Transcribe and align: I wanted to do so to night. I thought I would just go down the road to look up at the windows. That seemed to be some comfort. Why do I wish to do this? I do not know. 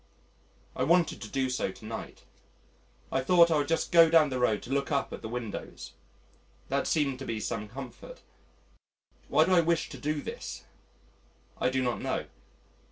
I 0.75 0.81
wanted 0.81 1.21
to 1.21 1.27
do 1.27 1.47
so 1.51 1.71
to 1.71 1.85
night. 1.85 2.23
I 3.11 3.21
thought 3.21 3.51
I 3.51 3.57
would 3.59 3.67
just 3.67 3.91
go 3.91 4.09
down 4.09 4.29
the 4.31 4.39
road 4.39 4.63
to 4.63 4.71
look 4.73 4.91
up 4.91 5.13
at 5.13 5.21
the 5.21 5.29
windows. 5.29 5.93
That 6.69 6.87
seemed 6.87 7.19
to 7.19 7.25
be 7.27 7.39
some 7.39 7.67
comfort. 7.67 8.23
Why 9.27 9.45
do 9.45 9.53
I 9.53 9.61
wish 9.61 9.89
to 9.89 9.99
do 9.99 10.23
this? 10.23 10.63
I 11.59 11.69
do 11.69 11.83
not 11.83 12.01
know. 12.01 12.25